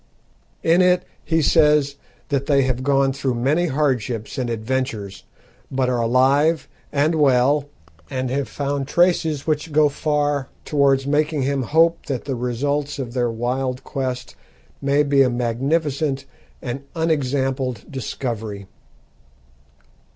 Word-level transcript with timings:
In 0.63 0.81
it 0.81 1.03
he 1.23 1.43
says 1.43 1.95
that 2.29 2.47
they 2.47 2.63
have 2.63 2.81
gone 2.81 3.13
through 3.13 3.35
many 3.35 3.67
hardships 3.67 4.39
and 4.39 4.49
adventures, 4.49 5.25
but 5.69 5.89
are 5.89 6.01
alive 6.01 6.67
and 6.91 7.13
well, 7.13 7.69
and 8.09 8.31
have 8.31 8.49
found 8.49 8.87
traces 8.87 9.45
which 9.45 9.71
go 9.71 9.89
far 9.89 10.49
towards 10.65 11.05
making 11.05 11.43
him 11.43 11.61
hope 11.61 12.07
that 12.07 12.25
the 12.25 12.33
results 12.35 12.97
of 12.97 13.13
their 13.13 13.29
wild 13.29 13.83
quest 13.83 14.35
may 14.81 15.03
be 15.03 15.21
a 15.21 15.29
"magnificent 15.29 16.25
and 16.63 16.81
unexampled 16.95 17.85
discovery." 17.87 18.65